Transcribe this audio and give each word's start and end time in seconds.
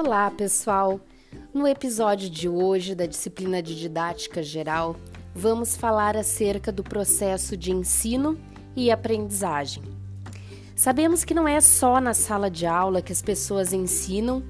Olá, 0.00 0.30
pessoal! 0.30 1.00
No 1.52 1.66
episódio 1.66 2.30
de 2.30 2.48
hoje 2.48 2.94
da 2.94 3.04
disciplina 3.04 3.60
de 3.60 3.76
didática 3.76 4.44
geral, 4.44 4.94
vamos 5.34 5.76
falar 5.76 6.16
acerca 6.16 6.70
do 6.70 6.84
processo 6.84 7.56
de 7.56 7.72
ensino 7.72 8.38
e 8.76 8.92
aprendizagem. 8.92 9.82
Sabemos 10.76 11.24
que 11.24 11.34
não 11.34 11.48
é 11.48 11.60
só 11.60 12.00
na 12.00 12.14
sala 12.14 12.48
de 12.48 12.64
aula 12.64 13.02
que 13.02 13.10
as 13.10 13.20
pessoas 13.20 13.72
ensinam 13.72 14.44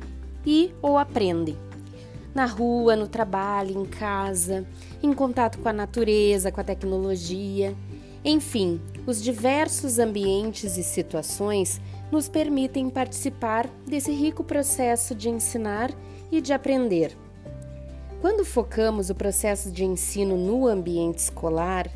e 0.45 0.71
ou 0.83 0.99
aprendem. 0.99 1.57
Na 2.35 2.45
rua, 2.45 2.95
no 2.95 3.09
trabalho, 3.09 3.81
em 3.81 3.87
casa, 3.87 4.67
em 5.03 5.15
contato 5.15 5.61
com 5.61 5.69
a 5.71 5.73
natureza, 5.73 6.53
com 6.53 6.61
a 6.61 6.65
tecnologia, 6.65 7.75
enfim, 8.23 8.79
os 9.07 9.23
diversos 9.23 9.99
ambientes 9.99 10.77
e 10.77 10.83
situações 10.85 11.81
nos 12.11 12.29
permitem 12.29 12.89
participar 12.89 13.69
desse 13.87 14.13
rico 14.13 14.43
processo 14.43 15.15
de 15.15 15.29
ensinar 15.29 15.91
e 16.31 16.41
de 16.41 16.53
aprender. 16.53 17.17
Quando 18.21 18.45
focamos 18.45 19.11
o 19.11 19.15
processo 19.15 19.71
de 19.71 19.85
ensino 19.85 20.37
no 20.37 20.67
ambiente 20.67 21.19
escolar, 21.19 21.89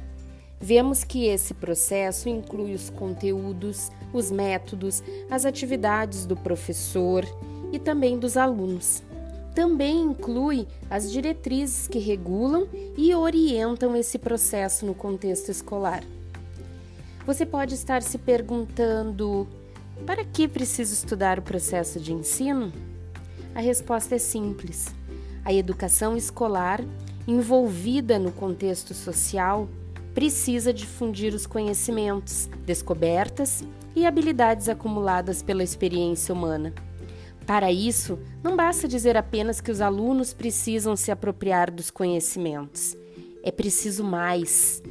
vemos 0.60 1.02
que 1.02 1.26
esse 1.26 1.52
processo 1.52 2.28
inclui 2.28 2.74
os 2.74 2.88
conteúdos, 2.90 3.90
os 4.12 4.30
métodos, 4.30 5.02
as 5.28 5.44
atividades 5.44 6.24
do 6.24 6.36
professor 6.36 7.24
e 7.72 7.78
também 7.78 8.18
dos 8.18 8.36
alunos. 8.36 9.02
Também 9.54 10.00
inclui 10.00 10.66
as 10.88 11.10
diretrizes 11.10 11.88
que 11.88 11.98
regulam 11.98 12.68
e 12.96 13.14
orientam 13.14 13.96
esse 13.96 14.18
processo 14.18 14.86
no 14.86 14.94
contexto 14.94 15.50
escolar. 15.50 16.04
Você 17.26 17.44
pode 17.44 17.74
estar 17.74 18.02
se 18.02 18.16
perguntando: 18.16 19.46
para 20.02 20.24
que 20.24 20.48
preciso 20.48 20.92
estudar 20.92 21.38
o 21.38 21.42
processo 21.42 22.00
de 22.00 22.12
ensino? 22.12 22.72
A 23.54 23.60
resposta 23.60 24.16
é 24.16 24.18
simples. 24.18 24.94
A 25.44 25.52
educação 25.52 26.16
escolar, 26.16 26.80
envolvida 27.26 28.18
no 28.18 28.32
contexto 28.32 28.94
social, 28.94 29.68
precisa 30.14 30.72
difundir 30.72 31.34
os 31.34 31.46
conhecimentos, 31.46 32.48
descobertas 32.66 33.62
e 33.94 34.04
habilidades 34.04 34.68
acumuladas 34.68 35.42
pela 35.42 35.62
experiência 35.62 36.34
humana. 36.34 36.74
Para 37.46 37.70
isso, 37.70 38.18
não 38.42 38.56
basta 38.56 38.88
dizer 38.88 39.16
apenas 39.16 39.60
que 39.60 39.70
os 39.70 39.80
alunos 39.80 40.32
precisam 40.32 40.96
se 40.96 41.10
apropriar 41.10 41.70
dos 41.70 41.90
conhecimentos. 41.90 42.96
É 43.42 43.50
preciso 43.50 44.04
mais. 44.04 44.82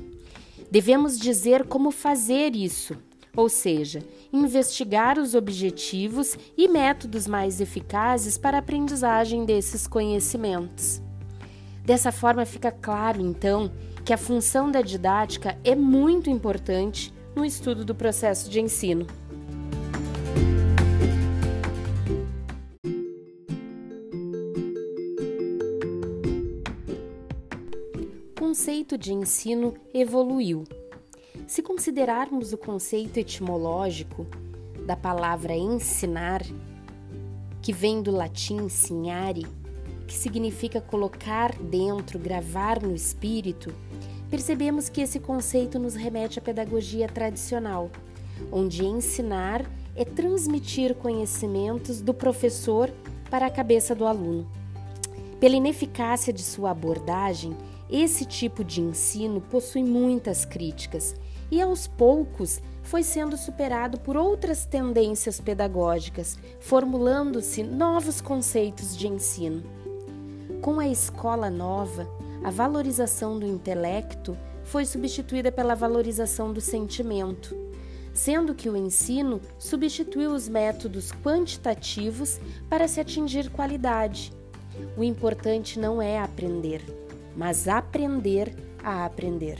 Devemos 0.69 1.17
dizer 1.17 1.65
como 1.65 1.91
fazer 1.91 2.55
isso 2.55 2.97
ou 3.35 3.47
seja, 3.47 4.03
investigar 4.31 5.17
os 5.17 5.33
objetivos 5.35 6.37
e 6.57 6.67
métodos 6.67 7.27
mais 7.27 7.61
eficazes 7.61 8.37
para 8.37 8.57
a 8.57 8.59
aprendizagem 8.59 9.45
desses 9.45 9.87
conhecimentos. 9.87 11.01
Dessa 11.85 12.11
forma, 12.11 12.45
fica 12.45 12.71
claro, 12.71 13.21
então, 13.21 13.71
que 14.05 14.13
a 14.13 14.17
função 14.17 14.69
da 14.71 14.81
didática 14.81 15.57
é 15.63 15.75
muito 15.75 16.29
importante 16.29 17.13
no 17.35 17.45
estudo 17.45 17.85
do 17.85 17.95
processo 17.95 18.49
de 18.49 18.59
ensino. 18.59 19.07
O 28.35 28.39
conceito 28.39 28.97
de 28.97 29.13
ensino 29.13 29.73
evoluiu 29.93 30.65
se 31.51 31.61
considerarmos 31.61 32.53
o 32.53 32.57
conceito 32.57 33.17
etimológico 33.17 34.25
da 34.85 34.95
palavra 34.95 35.53
ensinar, 35.53 36.41
que 37.61 37.73
vem 37.73 38.01
do 38.01 38.09
latim 38.09 38.69
signare, 38.69 39.45
que 40.07 40.13
significa 40.13 40.79
colocar 40.79 41.53
dentro, 41.57 42.17
gravar 42.17 42.81
no 42.81 42.95
espírito, 42.95 43.75
percebemos 44.29 44.87
que 44.87 45.01
esse 45.01 45.19
conceito 45.19 45.77
nos 45.77 45.93
remete 45.93 46.39
à 46.39 46.41
pedagogia 46.41 47.09
tradicional, 47.09 47.91
onde 48.49 48.85
ensinar 48.85 49.69
é 49.93 50.05
transmitir 50.05 50.95
conhecimentos 50.95 51.99
do 51.99 52.13
professor 52.13 52.89
para 53.29 53.47
a 53.47 53.51
cabeça 53.51 53.93
do 53.93 54.07
aluno. 54.07 54.49
Pela 55.37 55.57
ineficácia 55.57 56.31
de 56.31 56.43
sua 56.43 56.71
abordagem, 56.71 57.53
esse 57.89 58.23
tipo 58.23 58.63
de 58.63 58.79
ensino 58.79 59.41
possui 59.41 59.83
muitas 59.83 60.45
críticas 60.45 61.13
e 61.51 61.61
aos 61.61 61.85
poucos 61.85 62.61
foi 62.81 63.03
sendo 63.03 63.37
superado 63.37 63.99
por 63.99 64.17
outras 64.17 64.65
tendências 64.65 65.39
pedagógicas, 65.39 66.39
formulando-se 66.59 67.61
novos 67.61 68.21
conceitos 68.21 68.97
de 68.97 69.07
ensino. 69.07 69.61
Com 70.61 70.79
a 70.79 70.87
escola 70.87 71.49
nova, 71.49 72.07
a 72.43 72.49
valorização 72.49 73.37
do 73.37 73.45
intelecto 73.45 74.37
foi 74.63 74.85
substituída 74.85 75.51
pela 75.51 75.75
valorização 75.75 76.53
do 76.53 76.61
sentimento, 76.61 77.55
sendo 78.13 78.55
que 78.55 78.69
o 78.69 78.77
ensino 78.77 79.41
substituiu 79.59 80.31
os 80.31 80.47
métodos 80.47 81.11
quantitativos 81.11 82.39
para 82.69 82.87
se 82.87 82.99
atingir 82.99 83.49
qualidade. 83.49 84.33
O 84.97 85.03
importante 85.03 85.79
não 85.79 86.01
é 86.01 86.19
aprender, 86.19 86.81
mas 87.35 87.67
aprender 87.67 88.55
a 88.83 89.05
aprender. 89.05 89.59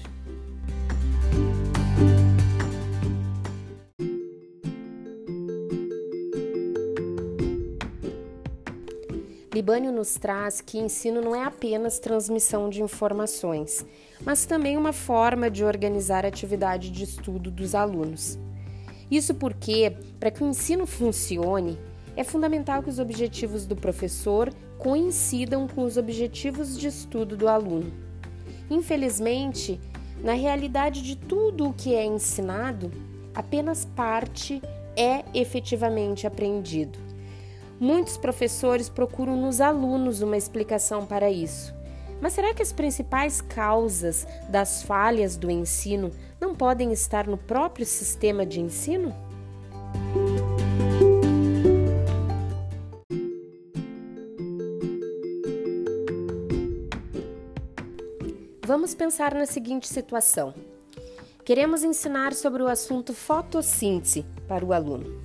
Libânio 9.62 9.92
nos 9.92 10.16
traz 10.16 10.60
que 10.60 10.80
ensino 10.80 11.22
não 11.22 11.36
é 11.36 11.44
apenas 11.44 12.00
transmissão 12.00 12.68
de 12.68 12.82
informações, 12.82 13.86
mas 14.26 14.44
também 14.44 14.76
uma 14.76 14.92
forma 14.92 15.52
de 15.52 15.64
organizar 15.64 16.26
a 16.26 16.30
atividade 16.30 16.90
de 16.90 17.04
estudo 17.04 17.52
dos 17.52 17.76
alunos. 17.76 18.40
Isso 19.12 19.36
porque, 19.36 19.96
para 20.20 20.32
que 20.32 20.44
o 20.44 20.48
ensino 20.48 20.88
funcione, 20.88 21.78
é 22.16 22.24
fundamental 22.24 22.82
que 22.82 22.90
os 22.90 22.98
objetivos 22.98 23.68
do 23.68 23.76
professor 23.76 24.52
coincidam 24.80 25.68
com 25.68 25.84
os 25.84 25.96
objetivos 25.96 26.76
de 26.76 26.88
estudo 26.88 27.38
do 27.38 27.48
aluno. 27.48 27.94
Infelizmente, 28.68 29.80
na 30.24 30.34
realidade 30.34 31.04
de 31.04 31.16
tudo 31.16 31.70
o 31.70 31.74
que 31.74 31.94
é 31.94 32.04
ensinado, 32.04 32.92
apenas 33.36 33.86
parte 33.86 34.60
é 34.98 35.24
efetivamente 35.36 36.26
aprendido. 36.26 37.11
Muitos 37.82 38.16
professores 38.16 38.90
procuram 38.90 39.36
nos 39.36 39.60
alunos 39.60 40.22
uma 40.22 40.38
explicação 40.38 41.04
para 41.04 41.32
isso. 41.32 41.74
Mas 42.22 42.34
será 42.34 42.54
que 42.54 42.62
as 42.62 42.72
principais 42.72 43.42
causas 43.42 44.28
das 44.48 44.84
falhas 44.84 45.36
do 45.36 45.50
ensino 45.50 46.12
não 46.40 46.54
podem 46.54 46.94
estar 46.94 47.26
no 47.26 47.40
próprio 47.40 47.84
sistema 47.84 48.46
de 48.46 48.62
ensino? 48.62 49.16
Vamos 58.62 58.94
pensar 58.94 59.34
na 59.34 59.48
seguinte 59.48 59.88
situação. 59.88 60.54
Queremos 61.44 61.84
ensinar 61.84 62.34
sobre 62.34 62.62
o 62.62 62.68
assunto 62.68 63.12
fotossíntese 63.12 64.24
para 64.48 64.64
o 64.64 64.72
aluno. 64.72 65.20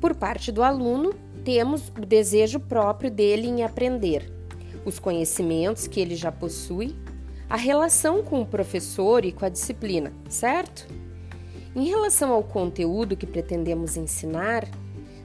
Por 0.00 0.16
parte 0.16 0.50
do 0.50 0.64
aluno, 0.64 1.14
temos 1.48 1.88
o 1.96 2.04
desejo 2.04 2.60
próprio 2.60 3.10
dele 3.10 3.48
em 3.48 3.64
aprender, 3.64 4.30
os 4.84 4.98
conhecimentos 4.98 5.86
que 5.86 5.98
ele 5.98 6.14
já 6.14 6.30
possui, 6.30 6.94
a 7.48 7.56
relação 7.56 8.22
com 8.22 8.42
o 8.42 8.46
professor 8.46 9.24
e 9.24 9.32
com 9.32 9.46
a 9.46 9.48
disciplina, 9.48 10.12
certo? 10.28 10.86
Em 11.74 11.86
relação 11.86 12.32
ao 12.32 12.42
conteúdo 12.42 13.16
que 13.16 13.26
pretendemos 13.26 13.96
ensinar, 13.96 14.68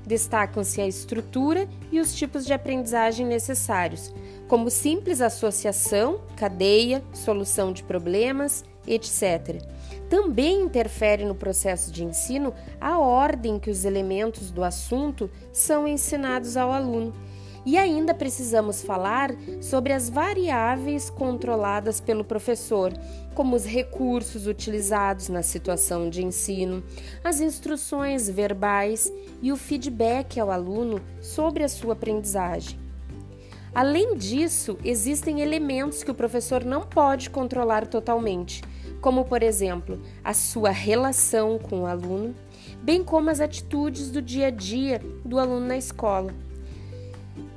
destacam-se 0.07 0.79
a 0.79 0.87
estrutura 0.87 1.67
e 1.91 1.99
os 1.99 2.15
tipos 2.15 2.45
de 2.45 2.53
aprendizagem 2.53 3.25
necessários, 3.25 4.13
como 4.47 4.69
simples 4.69 5.19
associação, 5.19 6.21
cadeia, 6.37 7.03
solução 7.13 7.73
de 7.73 7.83
problemas, 7.83 8.63
etc. 8.87 9.61
Também 10.09 10.61
interfere 10.61 11.25
no 11.25 11.35
processo 11.35 11.91
de 11.91 12.03
ensino 12.03 12.53
a 12.79 12.99
ordem 12.99 13.59
que 13.59 13.69
os 13.69 13.85
elementos 13.85 14.51
do 14.51 14.63
assunto 14.63 15.29
são 15.51 15.87
ensinados 15.87 16.55
ao 16.55 16.71
aluno. 16.71 17.13
E 17.65 17.77
ainda 17.77 18.13
precisamos 18.13 18.81
falar 18.81 19.31
sobre 19.61 19.93
as 19.93 20.09
variáveis 20.09 21.09
controladas 21.09 22.01
pelo 22.01 22.23
professor, 22.23 22.91
como 23.33 23.55
os 23.55 23.65
recursos 23.65 24.47
utilizados 24.47 25.29
na 25.29 25.41
situação 25.41 26.09
de 26.09 26.25
ensino, 26.25 26.83
as 27.23 27.39
instruções 27.39 28.29
verbais 28.29 29.11
e 29.41 29.51
o 29.51 29.55
feedback 29.55 30.39
ao 30.39 30.51
aluno 30.51 31.01
sobre 31.21 31.63
a 31.63 31.69
sua 31.69 31.93
aprendizagem. 31.93 32.77
Além 33.73 34.15
disso, 34.17 34.77
existem 34.83 35.41
elementos 35.41 36.03
que 36.03 36.11
o 36.11 36.15
professor 36.15 36.63
não 36.63 36.81
pode 36.81 37.31
controlar 37.31 37.87
totalmente, 37.87 38.61
como, 39.03 39.25
por 39.25 39.43
exemplo, 39.43 40.01
a 40.23 40.33
sua 40.33 40.69
relação 40.69 41.59
com 41.59 41.81
o 41.81 41.85
aluno, 41.85 42.33
bem 42.81 43.03
como 43.03 43.29
as 43.29 43.41
atitudes 43.41 44.09
do 44.09 44.21
dia 44.21 44.47
a 44.47 44.49
dia 44.49 45.01
do 45.25 45.37
aluno 45.37 45.67
na 45.67 45.75
escola. 45.75 46.33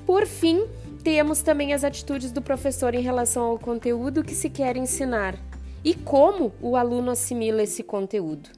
Por 0.04 0.26
fim, 0.26 0.66
temos 1.04 1.42
também 1.42 1.72
as 1.72 1.84
atitudes 1.84 2.32
do 2.32 2.42
professor 2.42 2.96
em 2.96 3.00
relação 3.00 3.44
ao 3.44 3.60
conteúdo 3.60 4.24
que 4.24 4.34
se 4.34 4.50
quer 4.50 4.76
ensinar 4.76 5.38
e 5.84 5.94
como 5.94 6.52
o 6.60 6.74
aluno 6.74 7.12
assimila 7.12 7.62
esse 7.62 7.84
conteúdo. 7.84 8.50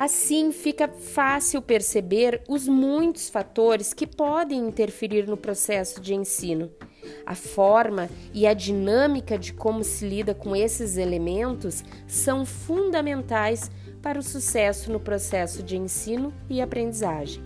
Assim, 0.00 0.50
fica 0.50 0.88
fácil 0.88 1.60
perceber 1.60 2.42
os 2.48 2.66
muitos 2.66 3.28
fatores 3.28 3.92
que 3.92 4.06
podem 4.06 4.66
interferir 4.66 5.26
no 5.26 5.36
processo 5.36 6.00
de 6.00 6.14
ensino. 6.14 6.70
A 7.26 7.34
forma 7.34 8.08
e 8.32 8.46
a 8.46 8.54
dinâmica 8.54 9.38
de 9.38 9.52
como 9.52 9.84
se 9.84 10.08
lida 10.08 10.34
com 10.34 10.56
esses 10.56 10.96
elementos 10.96 11.84
são 12.08 12.46
fundamentais 12.46 13.70
para 14.00 14.18
o 14.18 14.22
sucesso 14.22 14.90
no 14.90 14.98
processo 14.98 15.62
de 15.62 15.76
ensino 15.76 16.32
e 16.48 16.62
aprendizagem. 16.62 17.44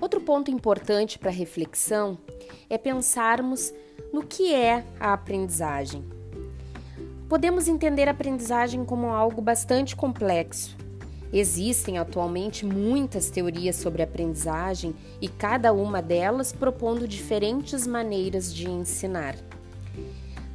Outro 0.00 0.20
ponto 0.20 0.52
importante 0.52 1.18
para 1.18 1.32
reflexão 1.32 2.16
é 2.68 2.76
pensarmos 2.76 3.72
no 4.12 4.24
que 4.24 4.54
é 4.54 4.84
a 5.00 5.12
aprendizagem. 5.12 6.04
Podemos 7.28 7.68
entender 7.68 8.08
a 8.08 8.12
aprendizagem 8.12 8.84
como 8.84 9.08
algo 9.08 9.42
bastante 9.42 9.94
complexo. 9.94 10.76
Existem 11.32 11.98
atualmente 11.98 12.64
muitas 12.64 13.28
teorias 13.28 13.76
sobre 13.76 14.02
aprendizagem 14.02 14.94
e 15.20 15.28
cada 15.28 15.72
uma 15.72 16.00
delas 16.00 16.52
propondo 16.52 17.06
diferentes 17.06 17.86
maneiras 17.86 18.54
de 18.54 18.68
ensinar. 18.68 19.36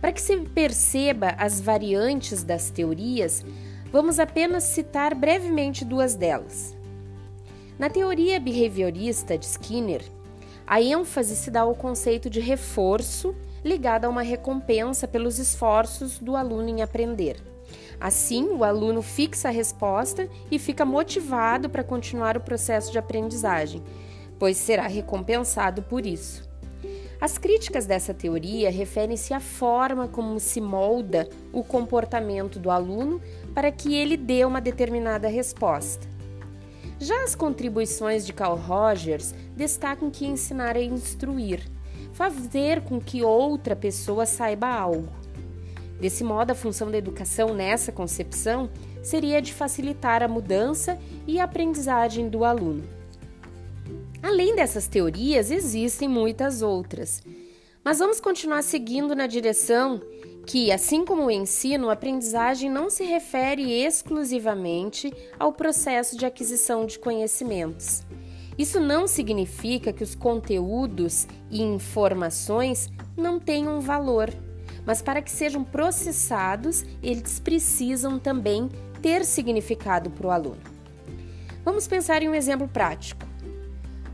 Para 0.02 0.12
que 0.12 0.22
se 0.22 0.36
perceba 0.38 1.30
as 1.38 1.62
variantes 1.62 2.44
das 2.44 2.70
teorias, 2.72 3.46
vamos 3.92 4.18
apenas 4.18 4.64
citar 4.64 5.14
brevemente 5.14 5.86
duas 5.86 6.16
delas. 6.16 6.76
Na 7.78 7.90
teoria 7.90 8.40
behaviorista 8.40 9.38
de 9.38 9.46
Skinner, 9.46 10.04
a 10.66 10.82
ênfase 10.82 11.36
se 11.36 11.52
dá 11.52 11.62
ao 11.62 11.76
conceito 11.76 12.30
de 12.30 12.40
reforço 12.40 13.36
ligado 13.64 14.06
a 14.06 14.10
uma 14.10 14.22
recompensa 14.22 15.08
pelos 15.08 15.40
esforços 15.40 16.20
do 16.20 16.36
aluno 16.36 16.70
em 16.70 16.82
aprender. 16.82 17.38
Assim, 18.00 18.46
o 18.50 18.64
aluno 18.64 19.02
fixa 19.02 19.48
a 19.48 19.52
resposta 19.52 20.28
e 20.52 20.60
fica 20.60 20.84
motivado 20.84 21.70
para 21.70 21.84
continuar 21.84 22.36
o 22.36 22.42
processo 22.42 22.92
de 22.92 22.98
aprendizagem, 22.98 23.82
pois 24.38 24.58
será 24.58 24.88
recompensado 24.88 25.82
por 25.82 26.06
isso. 26.06 26.52
As 27.22 27.38
críticas 27.38 27.86
dessa 27.86 28.14
teoria 28.14 28.70
referem-se 28.70 29.34
à 29.34 29.40
forma 29.40 30.10
como 30.10 30.38
se 30.42 30.60
molda 30.60 31.30
o 31.54 31.64
comportamento 31.64 32.60
do 32.60 32.70
aluno 32.70 33.22
para 33.56 33.72
que 33.72 33.96
ele 33.96 34.18
dê 34.18 34.44
uma 34.44 34.60
determinada 34.60 35.30
resposta. 35.30 36.13
Já 37.04 37.26
as 37.26 37.36
contribuições 37.36 38.26
de 38.26 38.32
Carl 38.32 38.56
Rogers 38.56 39.36
destacam 39.58 40.10
que 40.10 40.26
ensinar 40.26 40.78
é 40.78 40.84
instruir, 40.84 41.60
fazer 42.14 42.80
com 42.80 42.98
que 42.98 43.22
outra 43.22 43.76
pessoa 43.76 44.26
saiba 44.26 44.68
algo. 44.68 45.12
Desse 46.00 46.24
modo, 46.24 46.52
a 46.52 46.56
função 46.56 46.90
da 46.90 46.98
educação 46.98 47.54
nessa 47.54 47.92
concepção 47.92 48.70
seria 49.04 49.42
de 49.42 49.54
facilitar 49.54 50.24
a 50.24 50.30
mudança 50.30 50.98
e 51.28 51.42
a 51.42 51.44
aprendizagem 51.44 52.30
do 52.30 52.46
aluno. 52.46 52.86
Além 54.22 54.56
dessas 54.56 54.88
teorias, 54.88 55.52
existem 55.52 56.08
muitas 56.08 56.62
outras, 56.62 57.22
mas 57.84 58.00
vamos 58.00 58.22
continuar 58.22 58.62
seguindo 58.62 59.14
na 59.14 59.28
direção 59.28 60.02
que, 60.46 60.72
assim 60.72 61.06
como 61.06 61.26
o 61.26 61.32
ensino, 61.32 61.90
a 61.90 61.94
aprendizagem 61.94 62.70
não 62.70 62.90
se 62.90 63.04
refere 63.04 63.72
exclusivamente 63.72 65.14
ao 65.40 65.54
processo 65.54 66.18
de 66.18 66.26
aquisição 66.26 66.86
de 66.86 67.00
conhecimentos. 67.00 68.04
Isso 68.58 68.80
não 68.80 69.08
significa 69.08 69.92
que 69.92 70.04
os 70.04 70.14
conteúdos 70.14 71.28
e 71.50 71.62
informações 71.62 72.90
não 73.18 73.40
tenham 73.40 73.82
valor, 73.82 74.32
mas 74.86 75.02
para 75.02 75.22
que 75.22 75.32
sejam 75.32 75.64
processados, 75.64 76.86
eles 77.02 77.40
precisam 77.40 78.20
também 78.20 78.70
ter 79.02 79.26
significado 79.26 80.10
para 80.10 80.28
o 80.28 80.32
aluno. 80.32 80.62
Vamos 81.64 81.88
pensar 81.88 82.22
em 82.22 82.30
um 82.30 82.36
exemplo 82.36 82.68
prático. 82.68 83.26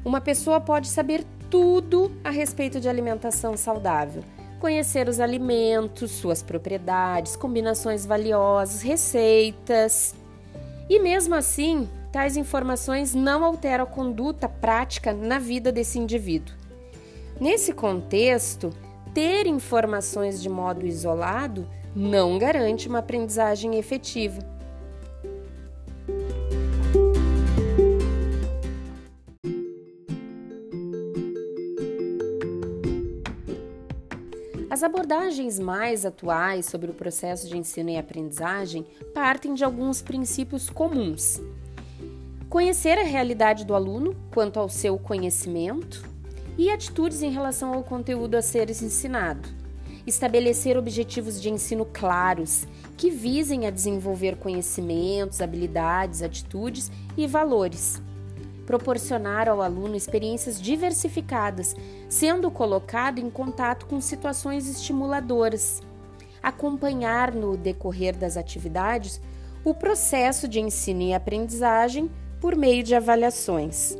Uma 0.05 0.21
pessoa 0.21 0.61
pode 0.61 0.87
saber 0.87 1.25
tudo 1.49 2.11
a 2.23 2.29
respeito 2.29 2.79
de 2.79 2.87
alimentação 2.87 3.57
saudável, 3.57 4.23
conhecer 4.59 5.07
os 5.07 5.19
alimentos, 5.19 6.11
suas 6.11 6.43
propriedades, 6.43 7.35
combinações 7.35 8.05
valiosas, 8.05 8.81
receitas. 8.81 10.13
E 10.89 10.99
mesmo 10.99 11.33
assim, 11.33 11.89
tais 12.11 12.37
informações 12.37 13.15
não 13.15 13.43
alteram 13.43 13.85
a 13.85 13.87
conduta 13.87 14.47
prática 14.47 15.13
na 15.13 15.39
vida 15.39 15.71
desse 15.71 15.97
indivíduo. 15.97 16.53
Nesse 17.39 17.73
contexto, 17.73 18.71
ter 19.13 19.47
informações 19.47 20.41
de 20.41 20.49
modo 20.49 20.85
isolado 20.85 21.67
não 21.95 22.37
garante 22.37 22.87
uma 22.87 22.99
aprendizagem 22.99 23.77
efetiva. 23.77 24.58
As 34.79 34.83
abordagens 34.83 35.59
mais 35.59 36.05
atuais 36.05 36.65
sobre 36.65 36.89
o 36.89 36.93
processo 36.93 37.49
de 37.49 37.57
ensino 37.57 37.89
e 37.89 37.97
aprendizagem 37.97 38.85
partem 39.13 39.53
de 39.53 39.61
alguns 39.61 40.01
princípios 40.01 40.69
comuns. 40.69 41.41
Conhecer 42.47 42.97
a 42.97 43.03
realidade 43.03 43.65
do 43.65 43.75
aluno 43.75 44.15
quanto 44.33 44.57
ao 44.57 44.69
seu 44.69 44.97
conhecimento 44.97 46.01
e 46.57 46.69
atitudes 46.69 47.21
em 47.21 47.29
relação 47.29 47.73
ao 47.73 47.83
conteúdo 47.83 48.35
a 48.35 48.41
ser 48.41 48.69
ensinado. 48.69 49.49
Estabelecer 50.07 50.77
objetivos 50.77 51.41
de 51.41 51.49
ensino 51.49 51.83
claros 51.83 52.65
que 52.95 53.09
visem 53.09 53.67
a 53.67 53.71
desenvolver 53.71 54.37
conhecimentos, 54.37 55.41
habilidades, 55.41 56.21
atitudes 56.21 56.89
e 57.17 57.27
valores 57.27 58.01
proporcionar 58.69 59.49
ao 59.49 59.63
aluno 59.63 59.95
experiências 59.95 60.61
diversificadas, 60.61 61.75
sendo 62.07 62.51
colocado 62.51 63.17
em 63.17 63.27
contato 63.27 63.87
com 63.87 63.99
situações 63.99 64.69
estimuladoras. 64.69 65.81
Acompanhar 66.39 67.33
no 67.33 67.57
decorrer 67.57 68.15
das 68.15 68.37
atividades 68.37 69.19
o 69.65 69.73
processo 69.73 70.47
de 70.47 70.59
ensino 70.59 71.01
e 71.01 71.15
aprendizagem 71.15 72.11
por 72.39 72.55
meio 72.55 72.83
de 72.83 72.93
avaliações. 72.93 73.97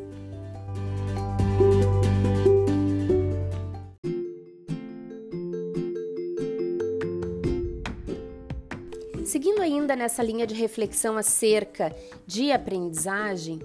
Seguindo 9.26 9.64
ainda 9.64 9.96
nessa 9.96 10.22
linha 10.22 10.46
de 10.46 10.54
reflexão 10.54 11.18
acerca 11.18 11.92
de 12.28 12.52
aprendizagem, 12.52 13.60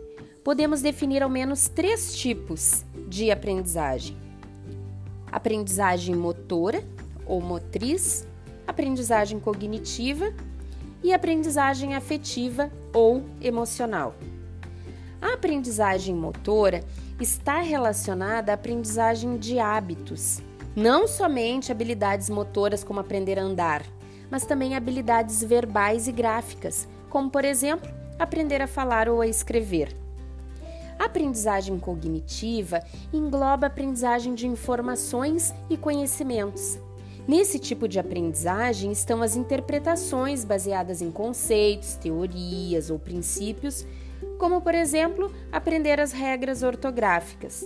podemos 0.45 0.83
definir 0.83 1.23
ao 1.23 1.31
menos 1.31 1.69
três 1.69 2.15
tipos 2.15 2.85
de 3.09 3.31
aprendizagem: 3.31 4.17
aprendizagem 5.33 6.15
motora 6.15 6.85
ou 7.27 7.41
motriz, 7.41 8.29
aprendizagem 8.67 9.41
cognitiva 9.41 10.33
e 11.03 11.13
aprendizagem 11.15 11.95
afetiva 11.95 12.71
ou 12.93 13.25
emocional. 13.41 14.15
A 15.21 15.33
aprendizagem 15.33 16.15
motora 16.15 16.85
está 17.19 17.61
relacionada 17.61 18.53
à 18.53 18.55
aprendizagem 18.55 19.39
de 19.39 19.59
hábitos, 19.59 20.43
não 20.77 21.09
somente 21.09 21.73
habilidades 21.73 22.29
motoras 22.29 22.85
como 22.85 23.01
aprender 23.01 23.39
a 23.39 23.43
andar, 23.43 23.83
mas 24.31 24.45
também 24.45 24.77
habilidades 24.77 25.43
verbais 25.43 26.07
e 26.07 26.13
gráficas, 26.13 26.87
como 27.09 27.31
por 27.31 27.45
exemplo, 27.45 27.91
aprender 28.19 28.61
a 28.61 28.67
falar 28.67 29.09
ou 29.09 29.23
a 29.23 29.27
escrever. 29.27 30.04
A 30.99 31.05
aprendizagem 31.05 31.79
cognitiva 31.79 32.83
engloba 33.13 33.67
a 33.67 33.69
aprendizagem 33.69 34.35
de 34.35 34.47
informações 34.47 35.53
e 35.69 35.77
conhecimentos. 35.77 36.79
Nesse 37.27 37.59
tipo 37.59 37.89
de 37.89 37.99
aprendizagem 37.99 38.93
estão 38.93 39.23
as 39.23 39.35
interpretações 39.35 40.45
baseadas 40.45 41.01
em 41.01 41.11
conceitos, 41.11 41.95
teorias 41.95 42.91
ou 42.91 42.99
princípios, 42.99 43.87
como, 44.39 44.61
por 44.61 44.75
exemplo, 44.75 45.33
aprender 45.51 45.99
as 46.01 46.13
regras 46.13 46.63
ortográficas. 46.63 47.65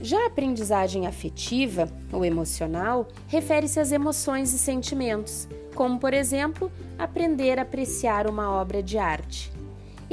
Já 0.00 0.24
a 0.24 0.26
aprendizagem 0.26 1.06
afetiva 1.06 1.88
ou 2.10 2.24
emocional 2.24 3.06
refere-se 3.28 3.78
às 3.78 3.92
emoções 3.92 4.52
e 4.52 4.58
sentimentos, 4.58 5.46
como, 5.74 5.98
por 6.00 6.12
exemplo, 6.12 6.72
aprender 6.98 7.58
a 7.58 7.62
apreciar 7.62 8.26
uma 8.26 8.50
obra 8.50 8.82
de 8.82 8.98
arte. 8.98 9.51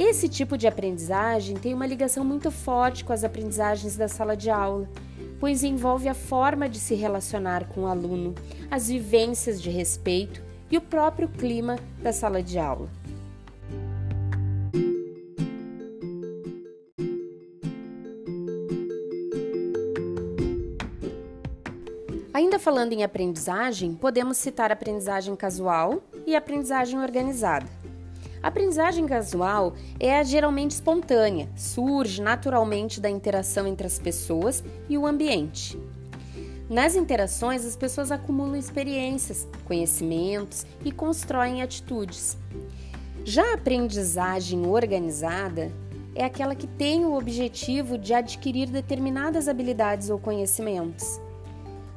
Esse 0.02 0.30
tipo 0.30 0.56
de 0.56 0.66
aprendizagem 0.66 1.58
tem 1.58 1.74
uma 1.74 1.86
ligação 1.86 2.24
muito 2.24 2.50
forte 2.50 3.04
com 3.04 3.12
as 3.12 3.22
aprendizagens 3.22 3.98
da 3.98 4.08
sala 4.08 4.34
de 4.34 4.48
aula, 4.48 4.88
pois 5.38 5.62
envolve 5.62 6.08
a 6.08 6.14
forma 6.14 6.70
de 6.70 6.78
se 6.78 6.94
relacionar 6.94 7.68
com 7.68 7.82
o 7.82 7.86
aluno, 7.86 8.34
as 8.70 8.88
vivências 8.88 9.60
de 9.60 9.68
respeito 9.68 10.42
e 10.70 10.78
o 10.78 10.80
próprio 10.80 11.28
clima 11.28 11.78
da 12.02 12.14
sala 12.14 12.42
de 12.42 12.58
aula. 12.58 12.88
Ainda 22.32 22.58
falando 22.58 22.94
em 22.94 23.04
aprendizagem, 23.04 23.92
podemos 23.92 24.38
citar 24.38 24.72
aprendizagem 24.72 25.36
casual 25.36 26.02
e 26.26 26.34
aprendizagem 26.34 26.98
organizada. 26.98 27.79
A 28.42 28.48
aprendizagem 28.48 29.06
casual 29.06 29.74
é 29.98 30.18
a 30.18 30.22
geralmente 30.22 30.70
espontânea, 30.70 31.48
surge 31.54 32.22
naturalmente 32.22 32.98
da 32.98 33.10
interação 33.10 33.66
entre 33.66 33.86
as 33.86 33.98
pessoas 33.98 34.64
e 34.88 34.96
o 34.96 35.06
ambiente. 35.06 35.78
Nas 36.68 36.94
interações, 36.94 37.66
as 37.66 37.76
pessoas 37.76 38.10
acumulam 38.10 38.56
experiências, 38.56 39.46
conhecimentos 39.66 40.64
e 40.82 40.90
constroem 40.90 41.60
atitudes. 41.60 42.38
Já 43.24 43.44
a 43.50 43.54
aprendizagem 43.54 44.66
organizada 44.66 45.70
é 46.14 46.24
aquela 46.24 46.54
que 46.54 46.66
tem 46.66 47.04
o 47.04 47.14
objetivo 47.14 47.98
de 47.98 48.14
adquirir 48.14 48.70
determinadas 48.70 49.48
habilidades 49.48 50.08
ou 50.08 50.18
conhecimentos. 50.18 51.20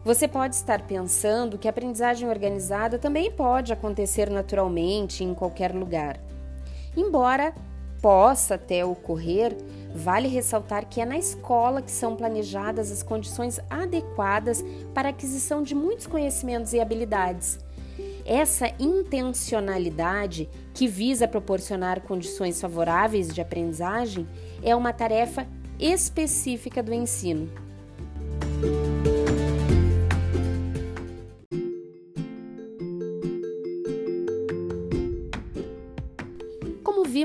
Você 0.03 0.27
pode 0.27 0.55
estar 0.55 0.81
pensando 0.85 1.57
que 1.57 1.69
a 1.69 1.71
aprendizagem 1.71 2.27
organizada 2.27 2.99
também 2.99 3.31
pode 3.31 3.71
acontecer 3.71 4.29
naturalmente 4.29 5.23
em 5.23 5.33
qualquer 5.33 5.73
lugar. 5.73 6.19
Embora 6.95 7.53
possa 8.01 8.55
até 8.55 8.83
ocorrer, 8.83 9.55
vale 9.95 10.27
ressaltar 10.27 10.85
que 10.87 10.99
é 10.99 11.05
na 11.05 11.17
escola 11.17 11.81
que 11.81 11.91
são 11.91 12.15
planejadas 12.15 12.91
as 12.91 13.01
condições 13.01 13.59
adequadas 13.69 14.63
para 14.93 15.07
a 15.07 15.11
aquisição 15.11 15.63
de 15.63 15.73
muitos 15.73 16.05
conhecimentos 16.05 16.73
e 16.73 16.79
habilidades. 16.79 17.59
Essa 18.25 18.73
intencionalidade, 18.79 20.49
que 20.73 20.87
visa 20.87 21.27
proporcionar 21.27 22.01
condições 22.01 22.59
favoráveis 22.59 23.33
de 23.33 23.41
aprendizagem, 23.41 24.27
é 24.61 24.75
uma 24.75 24.93
tarefa 24.93 25.45
específica 25.79 26.81
do 26.81 26.93
ensino. 26.93 27.49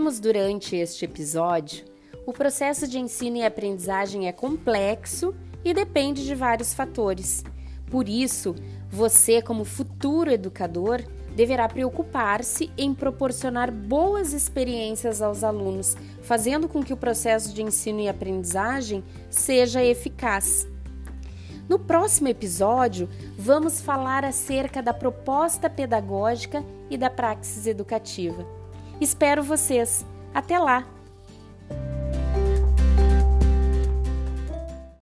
Vimos 0.09 0.21
durante 0.21 0.75
este 0.75 1.05
episódio, 1.05 1.85
o 2.25 2.33
processo 2.33 2.89
de 2.89 2.99
ensino 2.99 3.37
e 3.37 3.45
aprendizagem 3.45 4.27
é 4.27 4.33
complexo 4.33 5.35
e 5.63 5.75
depende 5.75 6.25
de 6.25 6.35
vários 6.35 6.73
fatores. 6.73 7.45
Por 7.91 8.09
isso, 8.09 8.55
você, 8.89 9.43
como 9.43 9.67
futuro 9.67 10.31
educador, 10.31 11.05
deverá 11.37 11.69
preocupar-se 11.69 12.71
em 12.79 12.95
proporcionar 12.95 13.71
boas 13.71 14.33
experiências 14.33 15.21
aos 15.21 15.45
alunos, 15.45 15.95
fazendo 16.23 16.69
com 16.69 16.83
que 16.83 16.95
o 16.95 16.97
processo 16.97 17.53
de 17.53 17.63
ensino 17.63 18.01
e 18.01 18.09
aprendizagem 18.09 19.05
seja 19.29 19.85
eficaz. 19.85 20.67
No 21.69 21.79
próximo 21.79 22.29
episódio, 22.29 23.11
vamos 23.37 23.83
falar 23.83 24.25
acerca 24.25 24.83
da 24.83 24.95
proposta 24.95 25.69
pedagógica 25.69 26.65
e 26.89 26.97
da 26.97 27.11
praxis 27.11 27.67
educativa. 27.67 28.58
Espero 29.01 29.43
vocês. 29.43 30.05
Até 30.35 30.59
lá! 30.59 30.98